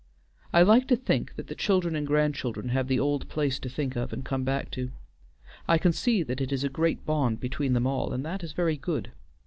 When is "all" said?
7.85-8.11